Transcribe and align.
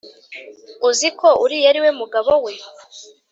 uziko 0.89 1.27
uriya 1.43 1.67
ari 1.71 1.79
we 1.83 1.89
mugabo 1.99 2.31
we 2.43 2.53